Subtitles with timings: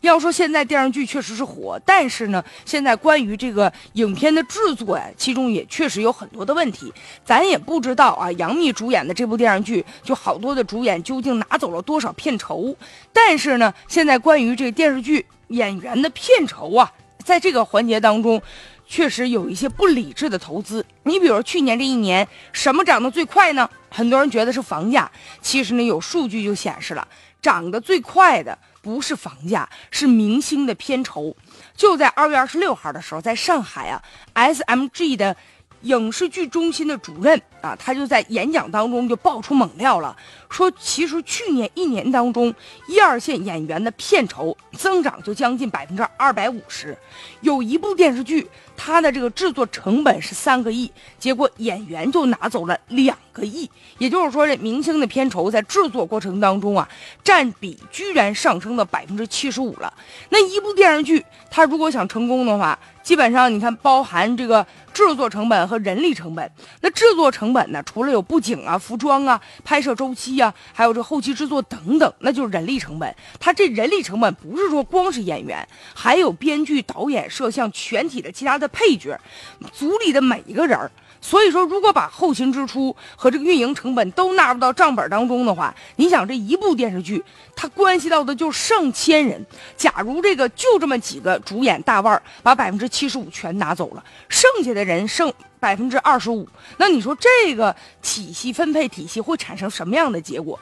[0.00, 6.92] 要说现在电视剧确实是火，但是呢，现在关于这个影片的制作呀，其中也确实有很多的问题。
[7.24, 12.74] 咱也不知道啊，杨幂主演的这部电视剧，就好多的主演究竟拿走了多少片酬。
[13.12, 16.92] 但是呢，现在关于这个电视剧演员的片酬啊，
[17.24, 18.40] 在这个环节当中，
[18.88, 20.84] 确实有一些不理智的投资。
[21.04, 23.68] 你比如去年这一年，什么涨得最快呢？
[23.90, 25.08] 很多人觉得是房价，
[25.40, 27.06] 其实呢，有数据就显示了，
[27.42, 28.58] 涨得最快的。
[28.80, 31.36] 不是房价，是明星的片酬。
[31.76, 34.02] 就在二月二十六号的时候，在上海啊
[34.34, 35.36] ，SMG 的。
[35.82, 40.16] 影视剧中心的主任啊，他就在演讲当中就爆出猛料了，
[40.50, 42.54] 说其实去年一年当中，
[42.88, 46.96] 一二线演员的片酬增长就将近百分之二百五十。
[47.40, 53.70] 有一部电视剧，它的这个制作成本是三个亿，结果演员就拿走了两个亿。
[53.98, 56.88] 也就是说，这明星的片酬在制作过程当中啊，
[57.24, 59.92] 占比居然上升到百分之七十五了。
[60.28, 66.50] 那一部电视剧，它如果想成功的话，基本上你看，包含这个制作成本和人力成本。
[66.82, 73.14] 那制作成本呢，除了有布景啊、服装啊、拍摄周期啊，还有这后期制作等等，那就是人力成本。
[73.40, 79.18] 它这人力成本不是说光是演员，还有编剧、导演、摄像全体的其他的配角，
[79.72, 80.90] 组里的每一个人儿。
[81.20, 87.22] 所以说，如果把后勤支出和这个运营成本都纳入到账本当中的话，你想这一部电视剧，
[87.56, 89.44] 它关系到的就上千人。
[89.76, 100.58] 假如这个就这么几个主演大腕儿把百分之七十五全拿走了，剩下的人剩百分之二十五，那你说这个体系分配体系会产生什么样的结果？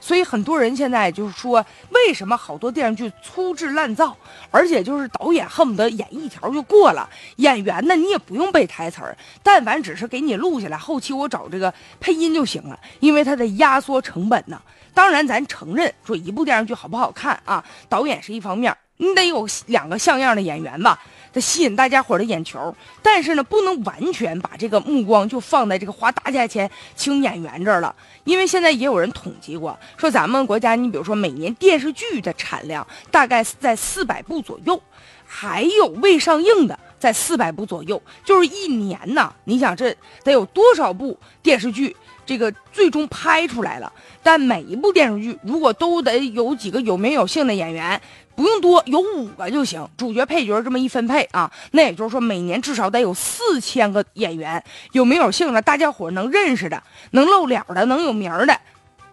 [0.00, 4.16] 所以很多人现在就是说，为什么好多电视剧粗制滥造，
[4.50, 14.60] 而且就是导演恨不得演一条就过了，演员呢你也不用背台词儿，但凡只是给你录下来，后期我找这个配音就行了，因为它的压缩成本呢。
[14.94, 21.00] 当然，咱承认说一部电视剧好不好看啊，导演是一方面，你得有两个像样的演员吧。
[21.30, 27.94] 得吸引大家伙的眼球，但是呢，不能完全把这个目光就放在这个花大价钱请演员这儿了。
[28.24, 34.80] 因为现在也有人统计过，说咱们国家，你比如说每年电视剧的产量大概在四百部左右，
[35.26, 41.96] 还有未上映的在四百部左右，就是一年呐，你想这得有多少部电视剧？
[42.26, 43.90] 这个最终拍出来了，
[44.22, 47.98] 但每一部电视剧如果都得有几个有名有姓的演员，
[48.36, 49.88] 不用多，有五个就行。
[49.96, 56.82] 主角配角这么一分配啊，那也就是说每年至少得有四千个演员，有名有姓的，大家伙能认识的，
[57.12, 58.60] 能露脸的，能有名的，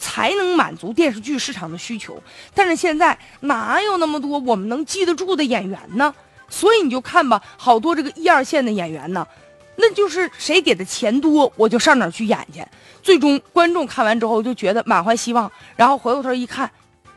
[0.00, 2.20] 才能满足电视剧市场的需求。
[2.54, 6.12] 但是现在哪有那么多我们能记得住的演员呢？
[6.48, 9.26] 所以你就看吧，好多这个一二线的演员呢。
[9.76, 12.64] 那就是谁给的钱多，我就上哪儿去演去。
[13.02, 16.70] 最终观众看完之后就觉得满怀希望，然后回过头一看，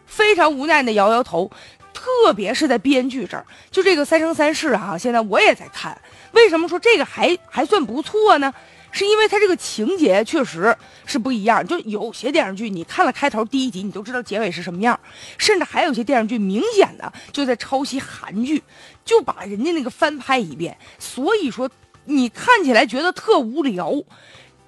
[0.05, 1.49] 非常无奈的摇摇头。
[1.91, 5.99] 特别是在编剧这儿，就这个《三生三世》啊，现在我也在看。
[6.31, 8.53] 为什么说这个还还算不错呢？
[8.91, 11.65] 是因为它这个情节确实是不一样。
[11.65, 14.99] 就有些电视剧，你看了开头第一集，你都知道结尾是什么样。
[15.37, 18.63] 甚至还有些电视剧，明显的就在抄袭韩剧，
[19.03, 20.77] 就把人家那个翻拍一遍。
[20.97, 21.69] 所以说。
[22.05, 23.93] 你看起来觉得特无聊，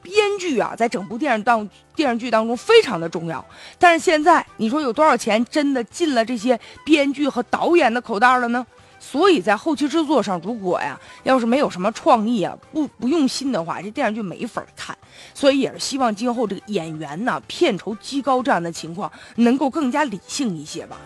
[0.03, 3.43] 编剧啊，在整部电视当电视剧当中非常的重要。
[3.79, 8.63] 但是现在你说有多少钱真的进了这些编剧和导演的口袋了呢？
[9.11, 14.97] 所以在后期制作上，如果呀要是没有什么创意啊，不不用心的话，这电视剧没法看。
[15.33, 21.01] 所以也是希望今后这个演员呢片酬极高这样的情况能够更加理性一些吧。